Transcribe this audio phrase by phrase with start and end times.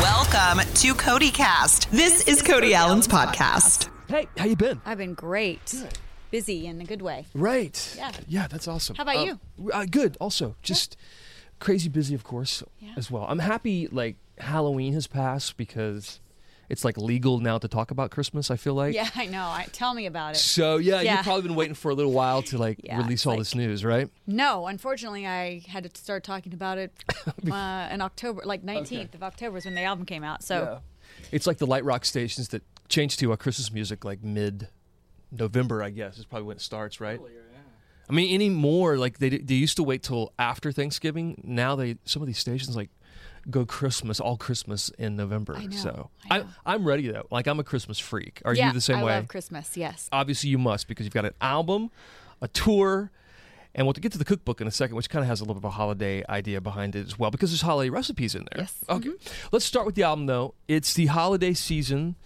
[0.00, 1.90] Welcome to Cody Cast.
[1.90, 3.90] This, is, Cody, Alan's podcast.
[4.08, 4.80] Hey, how you been?
[4.86, 5.74] I've been great.
[6.30, 7.26] Busy in a good way.
[7.34, 7.94] Right.
[7.96, 8.12] Yeah.
[8.26, 8.96] Yeah, that's awesome.
[8.96, 9.70] How about Uh, you?
[9.72, 10.16] Uh, good.
[10.20, 10.96] Also, just
[11.58, 12.92] crazy busy, of course, Yeah.
[12.96, 13.26] as well.
[13.28, 13.88] I'm happy.
[13.88, 16.20] Like Halloween has passed because
[16.70, 18.50] it's like legal now to talk about Christmas.
[18.50, 18.94] I feel like.
[18.94, 19.42] Yeah, I know.
[19.42, 20.38] I, tell me about it.
[20.38, 21.16] So yeah, Yeah.
[21.16, 23.54] you've probably been waiting for a little while to like Yeah, release all like- this
[23.54, 24.08] news, right?
[24.26, 26.92] No, unfortunately, I had to start talking about it
[27.50, 30.42] uh, in October, like 19th of October is when the album came out.
[30.42, 30.80] So
[31.32, 34.68] It's like the light rock stations that change to uh, Christmas music like mid
[35.32, 37.20] November, I guess, is probably when it starts, right?
[38.08, 41.40] I mean, anymore, like they they used to wait till after Thanksgiving.
[41.44, 42.90] Now they some of these stations like
[43.48, 45.56] go Christmas, all Christmas in November.
[45.56, 46.44] I know, So I I.
[46.66, 47.26] I'm ready though.
[47.30, 48.42] Like I'm a Christmas freak.
[48.44, 49.12] Are yeah, you the same I way?
[49.16, 49.76] love Christmas.
[49.76, 50.08] Yes.
[50.12, 51.90] Obviously, you must because you've got an album,
[52.40, 53.10] a tour.
[53.72, 55.54] And we'll get to the cookbook in a second, which kind of has a little
[55.54, 58.62] bit of a holiday idea behind it as well, because there's holiday recipes in there.
[58.62, 58.74] Yes.
[58.88, 59.10] Mm-hmm.
[59.10, 59.18] Okay.
[59.52, 60.54] Let's start with the album, though.
[60.66, 62.16] It's the holiday season.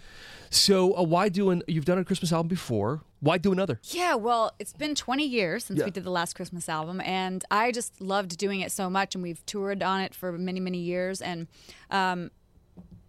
[0.54, 3.02] So, uh, why do an, you've done a Christmas album before?
[3.18, 3.80] Why do another?
[3.84, 5.86] Yeah, well, it's been 20 years since Yeah.
[5.86, 9.22] we did the last Christmas album, and I just loved doing it so much, and
[9.22, 11.20] we've toured on it for many, many years.
[11.20, 11.48] And,
[11.90, 12.30] um,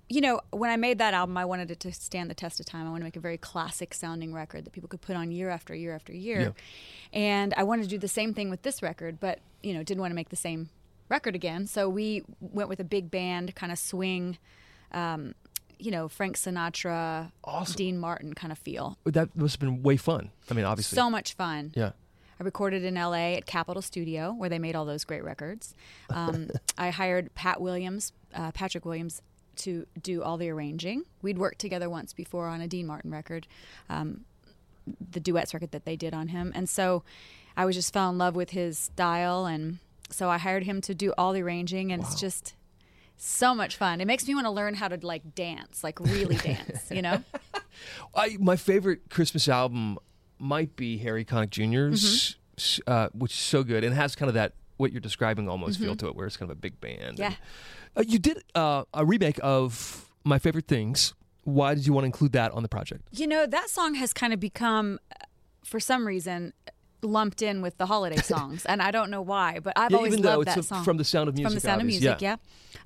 [0.09, 2.65] you know, when I made that album, I wanted it to stand the test of
[2.65, 2.87] time.
[2.87, 5.49] I want to make a very classic sounding record that people could put on year
[5.51, 6.41] after year after year.
[6.41, 6.49] Yeah.
[7.13, 10.01] And I wanted to do the same thing with this record, but, you know, didn't
[10.01, 10.69] want to make the same
[11.09, 11.67] record again.
[11.67, 14.39] So we went with a big band, kind of swing,
[14.91, 15.35] um,
[15.79, 17.75] you know, Frank Sinatra, Awesome.
[17.75, 18.97] Dean Martin kind of feel.
[19.05, 20.31] That must have been way fun.
[20.49, 20.95] I mean, obviously.
[20.95, 21.71] So much fun.
[21.75, 21.91] yeah.
[22.39, 25.73] I recorded in LA at Capitol Studio, where they made all those great records.
[26.09, 29.21] Um, I hired Pat Williams, uh, Patrick Williams,
[29.57, 31.03] to do all the arranging.
[31.21, 33.47] We'd worked together once before on a Dean Martin record,
[33.89, 34.25] um,
[35.11, 37.03] the duets record that they did on him, and so
[37.55, 39.77] I was just fell in love with his style, and
[40.09, 42.53] so I hired him to do all the arranging, and it's just
[43.17, 44.01] so much fun.
[44.01, 47.23] It makes me want to learn how to like dance, like really dance, you know?
[48.15, 49.97] I, my favorite Christmas album
[50.39, 54.33] might be Harry Connick Jr.'s, s- uh, which is so good and has kind of
[54.35, 57.17] that what you're describing almost feel to it, where it's kind of a big band.
[57.17, 57.27] Yeah.
[57.27, 57.35] And,
[57.97, 61.13] uh, you did uh, a remake of My Favorite Things.
[61.45, 63.07] Why did you want to include that on the project?
[63.11, 65.25] You know, that song has kind of become, uh,
[65.63, 66.51] for some reason,
[67.01, 70.19] lumped in with the holiday songs, and I don't know why, but I've Yeah, always
[70.19, 71.47] loved that a- song from The Sound of music.
[71.47, 72.37] From the Sound of Music, yeah.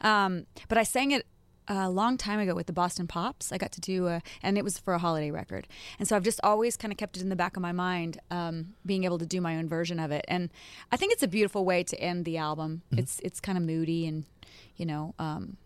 [0.02, 0.26] yeah.
[0.26, 1.26] Um, but I sang it
[1.72, 3.52] a long time ago with the Boston Pops.
[3.52, 5.68] I got to do a, and it was for a holiday record,
[6.00, 8.20] and so I've just always kind of kept it in the back of my mind,
[8.32, 10.50] um, being able to do my own version of it, and
[10.92, 12.82] I think it's a beautiful way to end the album.
[12.88, 13.00] Mm-hmm.
[13.00, 14.26] It's it's kind of moody and,
[14.76, 15.14] you know.
[15.20, 15.58] Um,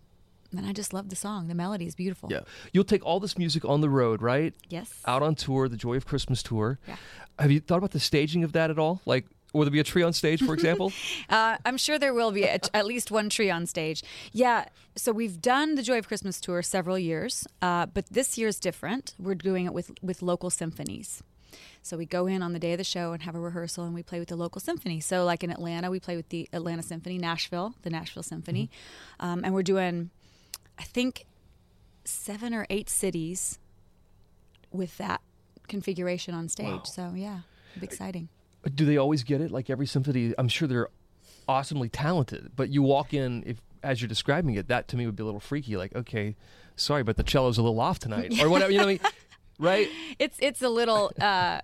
[0.57, 1.47] and I just love the song.
[1.47, 2.29] The melody is beautiful.
[2.31, 2.41] Yeah.
[2.71, 4.53] You'll take all this music on the road, right?
[4.69, 5.01] Yes.
[5.05, 6.79] Out on tour, the Joy of Christmas tour.
[6.87, 6.95] Yeah.
[7.39, 9.01] Have you thought about the staging of that at all?
[9.05, 10.91] Like, will there be a tree on stage, for example?
[11.29, 14.03] Uh, I'm sure there will be at, at least one tree on stage.
[14.33, 14.65] Yeah.
[14.95, 19.15] So we've done the Joy of Christmas tour several years, uh, but this year's different.
[19.17, 21.23] We're doing it with with local symphonies.
[21.81, 23.93] So we go in on the day of the show and have a rehearsal, and
[23.93, 24.99] we play with the local symphony.
[24.99, 28.69] So like in Atlanta, we play with the Atlanta Symphony, Nashville, the Nashville Symphony,
[29.19, 30.09] um, and we're doing,
[30.77, 31.25] I think,
[32.05, 33.59] seven or eight cities
[34.71, 35.21] with that
[35.67, 36.67] configuration on stage.
[36.67, 36.83] Wow.
[36.83, 37.39] So yeah,
[37.71, 38.29] it'll be exciting.
[38.75, 39.51] Do they always get it?
[39.51, 40.89] Like every symphony, I'm sure they're
[41.47, 45.15] awesomely talented, but you walk in, if as you're describing it, that to me would
[45.15, 45.75] be a little freaky.
[45.75, 46.35] Like, okay,
[46.75, 48.71] sorry, but the cello's a little off tonight, or whatever.
[48.71, 49.13] You know what I mean?
[49.59, 49.89] Right?
[50.19, 51.59] it's it's a little uh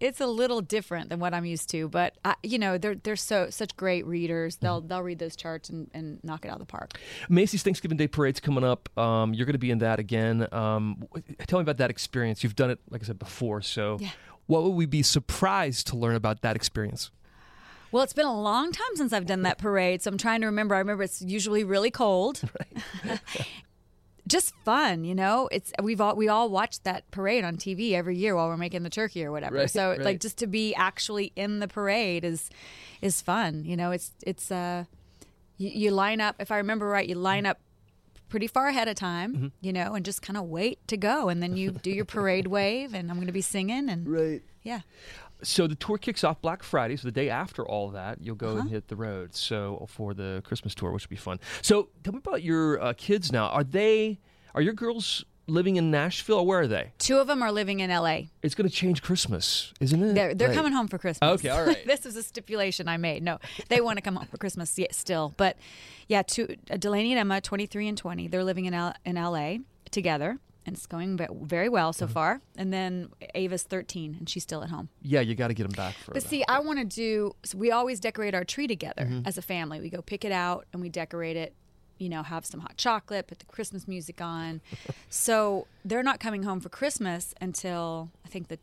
[0.00, 3.16] it's a little different than what I'm used to, but I, you know they're they're
[3.16, 4.56] so such great readers.
[4.56, 6.98] They'll they'll read those charts and, and knock it out of the park.
[7.28, 8.88] Macy's Thanksgiving Day Parade's coming up.
[8.98, 10.46] Um, you're going to be in that again.
[10.52, 11.04] Um,
[11.46, 12.42] tell me about that experience.
[12.44, 13.62] You've done it, like I said before.
[13.62, 14.10] So, Yeah.
[14.46, 17.10] what would we be surprised to learn about that experience?
[17.92, 20.46] Well, it's been a long time since I've done that parade, so I'm trying to
[20.46, 20.74] remember.
[20.74, 22.42] I remember it's usually really cold.
[24.28, 25.48] Just fun, you know.
[25.52, 28.82] It's we've all we all watch that parade on TV every year while we're making
[28.82, 29.56] the turkey or whatever.
[29.56, 30.00] Right, so right.
[30.00, 32.50] like just to be actually in the parade is
[33.00, 33.64] is fun.
[33.64, 34.84] You know, it's it's uh
[35.58, 36.36] you, you line up.
[36.40, 37.60] If I remember right, you line up
[38.28, 39.46] pretty far ahead of time, Mm-hmm.
[39.60, 42.48] you know, and just kind of wait to go, and then you do your parade
[42.48, 44.42] wave, and I'm going to be singing, and Right.
[44.64, 44.80] yeah.
[45.42, 46.96] So the tour kicks off Black Friday.
[46.96, 48.60] So the day after all that, you'll go Uh-huh.
[48.60, 49.34] and hit the road.
[49.34, 51.38] So for the Christmas tour, which will be fun.
[51.62, 53.46] So tell me about your uh, kids now.
[53.48, 54.18] Are they?
[54.54, 56.38] Are your girls living in Nashville?
[56.38, 56.92] Or where are they?
[56.98, 58.30] Two of them are living in L.A.
[58.42, 60.14] It's going to change Christmas, isn't it?
[60.14, 61.38] They're they're coming home for Christmas.
[61.38, 61.86] Okay, all right.
[61.86, 63.22] this is a stipulation I made.
[63.22, 65.34] No, they want to come home for Christmas still.
[65.36, 65.56] But
[66.08, 69.58] yeah, two uh, Delaney and Emma, 23 and 20, they're living in L- in LA
[69.90, 70.38] together.
[70.66, 71.98] And it's going very well Mm-hmm.
[72.06, 72.40] so far.
[72.56, 74.88] And then Ava's 13, and she's still at home.
[75.00, 77.34] Yeah, you got to get them back for But see, I want to do.
[77.44, 79.26] So we always decorate our tree together Mm-hmm.
[79.28, 79.80] as a family.
[79.80, 81.54] We go pick it out and we decorate it
[81.98, 84.60] you know, have some hot chocolate, put the Christmas music on.
[85.08, 88.58] so they're not coming home for Christmas until I think the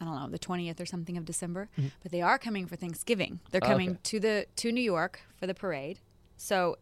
[0.00, 1.68] I don't know the twentieth or something of December,
[2.02, 3.40] but they are coming for Thanksgiving.
[3.50, 3.98] They're Oh, coming okay.
[4.04, 5.98] to the to New York for the parade.
[6.36, 6.76] So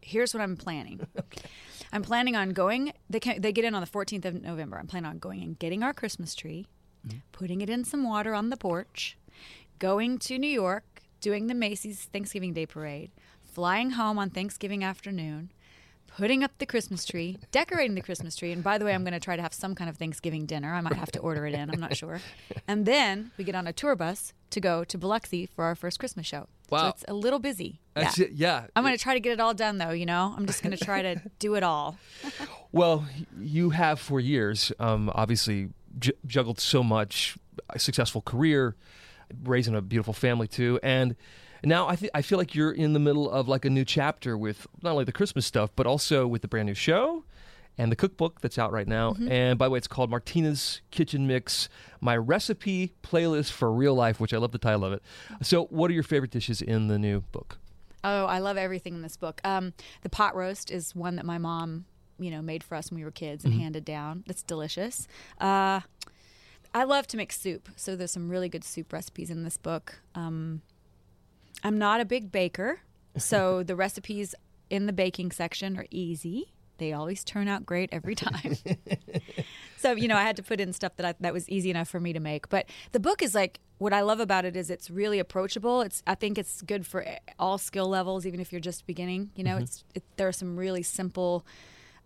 [0.00, 1.06] here's what I'm planning.
[1.92, 2.92] I'm planning on going.
[3.08, 4.78] They can, they get in on the 14th of November.
[4.78, 6.66] I'm planning on going and getting our Christmas tree,
[7.06, 7.18] mm-hmm.
[7.32, 9.16] putting it in some water on the porch,
[9.78, 13.10] going to New York, doing the Macy's Thanksgiving Day parade,
[13.42, 15.50] flying home on Thanksgiving afternoon,
[16.18, 18.50] putting up the Christmas tree, decorating the Christmas tree.
[18.52, 20.74] And by the way, I'm going to try to have some kind of Thanksgiving dinner.
[20.74, 21.70] I might have to order it in.
[21.70, 22.20] I'm not sure.
[22.66, 25.98] And then we get on a tour bus to go to Biloxi for our first
[25.98, 26.48] Christmas show.
[26.68, 26.88] So Wow.
[26.88, 27.80] it's a little busy.
[27.96, 28.10] Yeah.
[28.18, 28.32] it.
[28.32, 28.66] Yeah.
[28.76, 29.92] I'm going to try to get it all done, though.
[29.92, 31.96] You know, I'm just going to try to do it all.
[32.72, 33.06] Well,
[33.40, 35.68] you have for years, um, obviously
[35.98, 37.38] j- juggled so much,
[37.70, 38.74] a successful career,
[39.44, 41.16] raising a beautiful family too, and
[41.64, 44.36] now I th- I feel like you're in the middle of like a new chapter
[44.36, 47.24] with not only the Christmas stuff, but also with the brand new show
[47.78, 49.14] and the cookbook that's out right now.
[49.28, 51.68] And by the way, it's called Martina's Kitchen Mix,
[52.00, 55.02] my recipe playlist for real life, which I love the title of it.
[55.42, 57.58] So, what are your favorite dishes in the new book?
[58.04, 59.40] Oh, I love everything in this book.
[59.44, 59.72] Um,
[60.02, 61.84] the pot roast is one that my mom,
[62.18, 64.24] you know, made for us when we were kids and handed down.
[64.26, 65.08] That's delicious.
[65.40, 65.80] Uh,
[66.74, 70.00] I love to make soup, so there's some really good soup recipes in this book.
[70.14, 70.62] Um,
[71.62, 72.80] I'm not a big baker,
[73.16, 74.34] so the recipes
[74.70, 76.52] in the baking section are easy.
[76.78, 78.56] They always turn out great every time.
[79.76, 81.88] so you know, I had to put in stuff that I, that was easy enough
[81.88, 82.48] for me to make.
[82.48, 85.80] But the book is like what I love about it is it's really approachable.
[85.82, 87.04] It's I think it's good for
[87.38, 89.30] all skill levels, even if you're just beginning.
[89.34, 91.44] You know, it's it, there are some really simple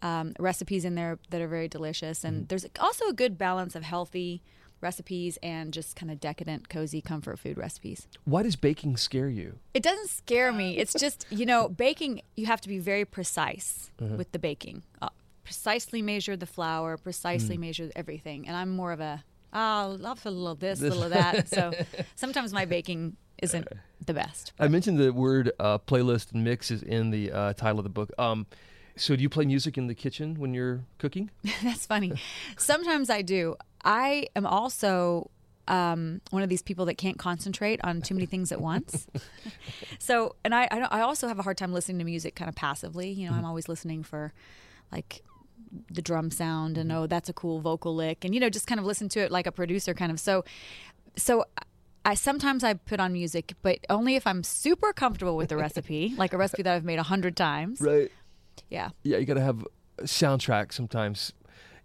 [0.01, 3.83] um, recipes in there that are very delicious, and there's also a good balance of
[3.83, 4.43] healthy
[4.83, 8.09] recipes and just kind of decadent, cozy comfort food recipes.
[8.25, 9.59] Why does baking scare you?
[9.75, 10.77] It doesn't scare me.
[10.77, 14.83] It's just, you know, baking, you have to be very precise with the baking.
[15.01, 15.09] Uh,
[15.45, 18.47] precisely measure the flour, precisely measure everything.
[18.47, 21.49] And I'm more of a, oh, I'll have a little this, a little that.
[21.49, 21.73] So
[22.15, 23.69] sometimes my baking isn't
[24.05, 24.53] the best.
[24.59, 27.91] I mentioned the word uh, playlist and mix is in the uh, title of the
[27.91, 28.11] book.
[28.19, 28.47] Um,
[28.97, 31.31] so do you play music in the kitchen when you're cooking?
[31.63, 32.13] That's funny.
[32.57, 33.57] Sometimes I do.
[33.85, 35.31] I am also
[35.69, 39.07] um, one of these people that can't concentrate on too many things at once.
[39.99, 42.49] so, and I, I, don't, I also have a hard time listening to music kind
[42.49, 43.11] of passively.
[43.11, 44.33] You know, I'm always listening for
[44.91, 45.23] like
[45.91, 48.79] the drum sound and oh, that's a cool vocal lick, and you know, just kind
[48.79, 50.21] of listen to it like a producer kind of.
[50.21, 50.45] So,
[51.17, 51.45] so.
[52.05, 56.13] I sometimes I put on music, but only if I'm super comfortable with the recipe,
[56.19, 57.81] like a recipe that I've made a hundred times.
[57.81, 58.11] Right.
[58.69, 58.89] Yeah.
[59.05, 59.65] Yeah, you got to have
[59.99, 61.33] a soundtrack sometimes.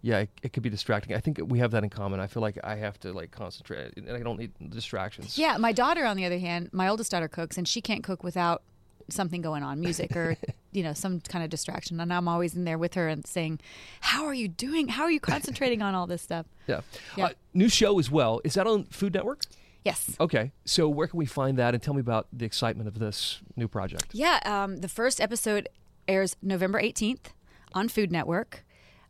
[0.00, 1.16] Yeah, it, it could be distracting.
[1.16, 2.20] I think we have that in common.
[2.20, 5.36] I feel like I have to like concentrate, and I don't need distractions.
[5.36, 8.22] Yeah, my daughter, on the other hand, my oldest daughter cooks, and she can't cook
[8.22, 8.62] without
[9.10, 10.36] something going on, music or
[10.72, 11.98] you know some kind of distraction.
[11.98, 13.60] And I'm always in there with her and saying,
[14.00, 14.88] "How are you doing?
[14.88, 16.82] How are you concentrating on all this stuff?" Yeah.
[17.16, 17.24] Yeah.
[17.24, 18.42] Uh, new show as well.
[18.44, 19.40] Is that on Food Network?
[19.86, 20.14] Yes.
[20.20, 20.52] Okay.
[20.66, 21.72] So where can we find that?
[21.72, 24.08] And tell me about the excitement of this new project.
[24.12, 24.38] Yeah.
[24.44, 25.66] Um, the first episode
[26.06, 27.32] airs November 18th
[27.72, 28.66] on Food Network.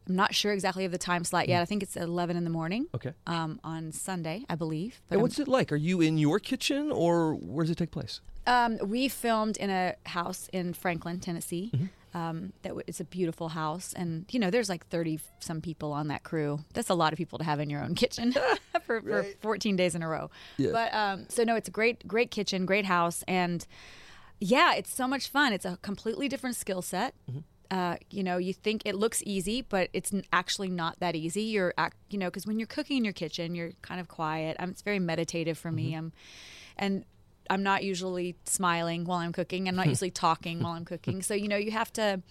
[0.08, 1.60] I'm not sure exactly of the time slot yet.
[1.60, 2.86] I think it's 11 in the morning.
[2.94, 3.12] Okay.
[3.26, 5.00] Um, on Sunday, I believe.
[5.08, 5.70] But And I'm- what's it like?
[5.70, 8.20] Are you in your kitchen or where does it take place?
[8.46, 11.70] Um, we filmed in a house in Franklin, Tennessee.
[11.74, 11.86] Mm-hmm.
[12.14, 15.92] Um, that w- it's a beautiful house, and you know, there's like thirty some people
[15.92, 16.60] on that crew.
[16.72, 18.32] That's a lot of people to have in your own kitchen
[18.86, 20.30] for, for 14 days in a row.
[20.56, 20.70] Yeah.
[20.72, 23.66] But um, so no, it's a great, great kitchen, great house, and
[24.40, 25.52] yeah, it's so much fun.
[25.52, 27.14] It's a completely different skill set.
[27.30, 27.40] Mm-hmm.
[27.70, 31.42] Uh, you know, you think it looks easy, but it's actually not that easy.
[31.42, 31.74] You're,
[32.08, 34.56] you know, because when you're cooking in your kitchen, you're kind of quiet.
[34.58, 35.94] Um, it's very meditative for me.
[35.94, 36.12] Um,
[36.78, 37.04] and
[37.50, 39.68] I'm not usually smiling while I'm cooking.
[39.68, 41.22] I'm not usually talking while I'm cooking.
[41.22, 42.22] So you know, you have to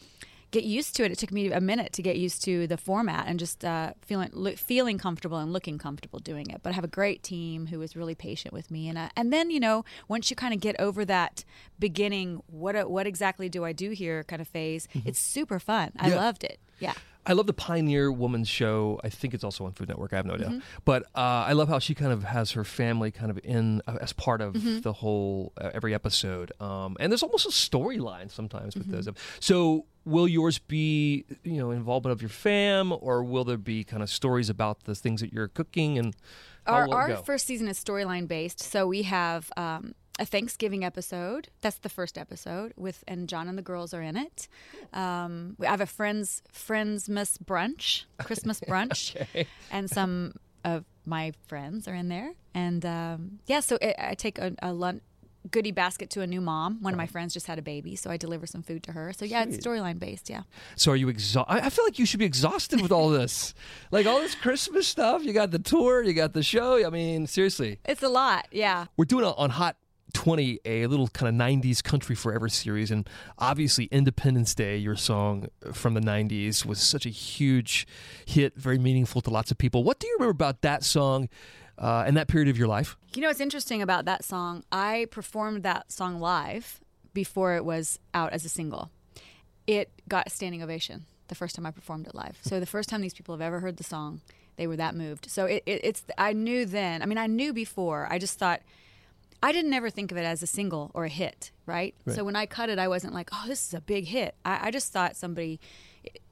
[0.52, 1.12] get used to it.
[1.12, 4.30] It took me a minute to get used to the format and just uh, feeling
[4.34, 6.62] lo- feeling comfortable and looking comfortable doing it.
[6.64, 9.34] But I have a great team who was really patient with me, and uh, and
[9.34, 11.44] then you know once you kind of get over that
[11.80, 15.92] beginning, what uh, what exactly do I do here kind of phase, it's super fun.
[16.00, 16.16] I Yeah.
[16.16, 16.60] loved it.
[16.80, 16.94] Yeah.
[17.28, 19.00] I love the Pioneer Woman show.
[19.04, 20.14] I think it's also on Food Network.
[20.14, 20.46] I have no Mm-hmm.
[20.46, 23.82] idea, but uh, I love how she kind of has her family kind of in
[23.88, 24.80] uh, as part of Mm-hmm.
[24.82, 26.52] the whole uh, every episode.
[26.62, 29.02] Um, and there's almost a storyline sometimes with Mm-hmm.
[29.02, 29.10] those.
[29.40, 34.02] So will yours be you know involvement of your fam, or will there be kind
[34.02, 36.16] of stories about the things that you're cooking and
[36.66, 41.50] our our first season is storyline based, so we have um, a Thanksgiving episode.
[41.62, 44.48] That's the first episode with, and John and the girls are in it.
[44.94, 49.16] Um, we- I have a friends friendsmas brunch, Christmas brunch,
[49.72, 50.34] and some
[50.64, 52.34] of my friends are in there.
[52.54, 55.02] And um, yeah, so it, I take a, a lunch.
[55.52, 56.82] goodie basket to a new mom.
[56.82, 59.14] One of my friends just had a baby, so I deliver some food to her.
[59.14, 60.30] So yeah, it's storyline based.
[60.30, 60.42] Yeah.
[60.76, 61.54] So are you exhausted?
[61.54, 63.54] I I feel like you should be exhausted with all this,
[63.92, 65.24] like all this Christmas stuff.
[65.24, 66.86] You got the tour, you got the show.
[66.86, 68.48] I mean, seriously, It's a lot.
[68.52, 68.88] Yeah.
[68.98, 69.78] we're doing it on Hot
[70.14, 75.48] 20 a little kind of 90s country forever series and obviously independence day your song
[75.74, 77.86] from the 90s was such a huge
[78.26, 81.28] hit very meaningful to lots of people what do you remember about that song
[81.78, 84.64] uh, and that period of your life You know what's interesting about that song?
[84.72, 86.80] I performed that song live
[87.14, 88.90] before it was out as a single.
[89.68, 92.38] It got a standing ovation the first time I performed it live.
[92.42, 94.22] So the first time these people have ever heard the song,
[94.56, 95.30] they were that moved.
[95.30, 97.02] So it, it, it's I knew then.
[97.02, 98.08] I mean, I knew before.
[98.10, 98.62] I just thought
[99.42, 101.94] I didn't ever think of it as a single or a hit, right?
[102.06, 102.16] Right.
[102.16, 104.36] So when I cut it, I wasn't like, oh, this is a big hit.
[104.44, 105.60] I, I just thought somebody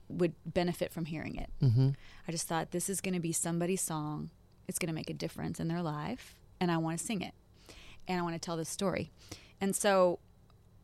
[0.09, 1.49] would benefit from hearing it.
[1.61, 1.89] Mm-hmm.
[2.27, 4.29] I just thought this is going to be somebody's song.
[4.67, 7.33] It's going to make a difference in their life, and I want to sing it,
[8.07, 9.11] and I want to tell this story.
[9.61, 10.19] And so,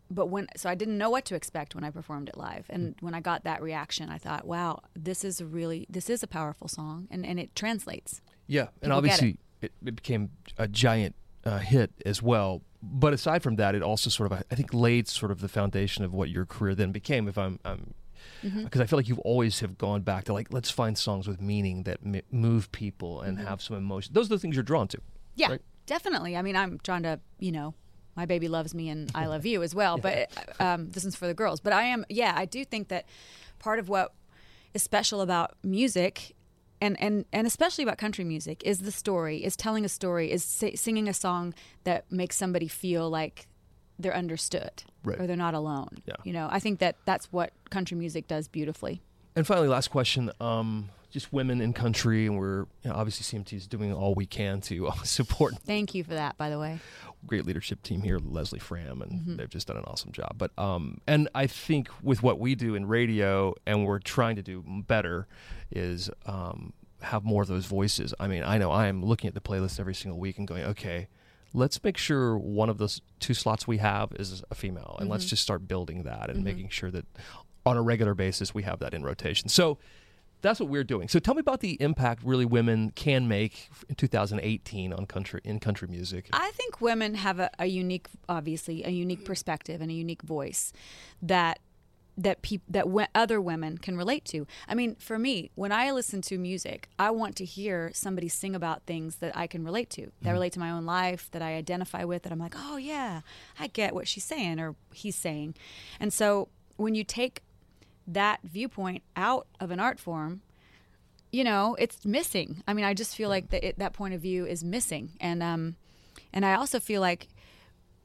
[0.10, 2.96] but when so I didn't know what to expect when I performed it live, and
[3.00, 6.28] when I got that reaction, I thought, wow, this is a really this is a
[6.28, 8.22] powerful song, and and it translates.
[8.46, 9.72] yeah and People get obviously it.
[9.84, 14.32] It, became a giant uh, hit as well but aside from that it also sort
[14.32, 17.38] of i think laid sort of the foundation of what your career then became if
[17.38, 17.94] i'm i'm
[18.44, 18.64] Mm-hmm.
[18.64, 21.42] because I feel like you've always have gone back to like let's find songs with
[21.42, 23.48] meaning that m- move people and Mm-hmm.
[23.48, 24.14] have some emotion.
[24.14, 25.00] Those are the things you're drawn to.
[25.36, 25.62] Yeah, Right.
[25.88, 26.36] definitely.
[26.38, 27.74] I mean, I'm trying to, you know,
[28.16, 29.98] my baby loves me and I love you as well.
[29.98, 30.30] But
[30.60, 31.60] um, this is for the girls.
[31.62, 33.06] But I am, yeah, I do think that
[33.60, 34.14] part of what
[34.76, 36.36] is special about music.
[36.82, 40.44] And, and, and especially about country music is the story is telling a story is
[40.44, 43.48] si- singing a song that makes somebody feel like
[44.00, 45.20] they're understood Right.
[45.20, 46.16] or they're not alone Yeah.
[46.24, 49.02] you know i think that that's what country music does beautifully
[49.36, 50.30] And finally, last question.
[50.42, 54.26] Um, just women in country, and we're you know, obviously CMT is doing all we
[54.26, 56.80] can to uh, support thank you for that by the way
[57.26, 59.36] great leadership team here, Leslie Fram, and Mm-hmm.
[59.38, 60.34] they've just done an awesome job.
[60.38, 64.42] But um, and I think with what we do in radio, and we're trying to
[64.42, 65.28] do better,
[65.72, 68.14] is um, have more of those voices.
[68.20, 70.64] I mean, I know I am looking at the playlist every single week and going,
[70.64, 71.08] okay,
[71.54, 75.12] let's make sure one of those two slots we have is a female, and Mm-hmm.
[75.12, 77.06] let's just start building that and making sure that
[77.66, 79.50] on a regular basis we have that in rotation.
[79.50, 79.78] So.
[80.42, 81.08] That's what we're doing.
[81.08, 85.60] So tell me about the impact really women can make in 2018 on country in
[85.60, 86.30] country music.
[86.34, 90.74] I think women have a, a unique, obviously, a unique perspective and a unique voice
[91.22, 91.60] that
[92.18, 94.46] that peop- that we- other women can relate to.
[94.68, 98.56] I mean, for me, when I listen to music, I want to hear somebody sing
[98.56, 100.34] about things that I can relate to, that mm-hmm.
[100.34, 103.22] relate to my own life, that I identify with, that I'm like, oh yeah,
[103.60, 105.56] I get what she's saying or he's saying.
[106.00, 107.44] And so when you take
[108.08, 110.42] that viewpoint out of an art form,
[111.32, 112.64] you know, it's missing.
[112.68, 115.42] I mean, I just feel like that it, that point of view is missing, and
[115.42, 115.76] um,
[116.34, 117.28] and I also feel like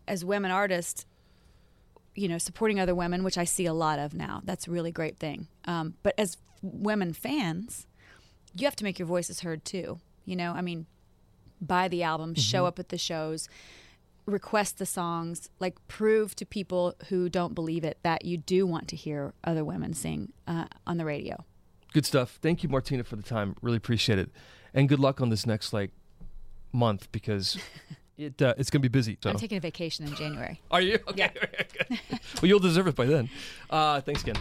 [0.06, 1.04] as women artists,
[2.14, 4.92] you know, supporting other women, which I see a lot of now, that's a really
[4.92, 5.48] great thing.
[5.64, 7.86] Um, but as women fans,
[8.54, 9.98] you have to make your voices heard too.
[10.24, 10.86] You know, I mean,
[11.60, 13.48] buy the album, show up at the shows,
[14.26, 18.88] request the songs, like prove to people who don't believe it that you do want
[18.88, 21.44] to hear other women sing uh, on the radio.
[21.92, 22.38] Good stuff.
[22.42, 23.56] Thank you, Martina, for the time.
[23.62, 24.30] Really appreciate it,
[24.74, 25.90] and good luck on this next like
[26.72, 27.58] month because
[28.18, 29.18] it uh, it's gonna be busy.
[29.22, 29.30] So.
[29.30, 30.60] I'm taking a vacation in January.
[30.70, 30.98] Are you?
[31.08, 31.30] Okay.
[31.90, 33.28] well, you'll deserve it by then.
[33.68, 34.36] Uh, thanks again.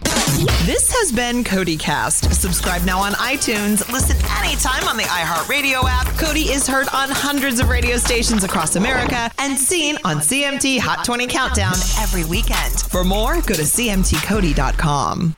[0.65, 2.33] This has been Cody Cast.
[2.33, 3.91] Subscribe now on iTunes.
[3.91, 6.07] Listen anytime on the iHeartRadio app.
[6.17, 11.05] Cody is heard on hundreds of radio stations across America and seen on CMT Hot
[11.05, 12.79] 20 Countdown every weekend.
[12.81, 15.35] For more, go to CMTCody.com.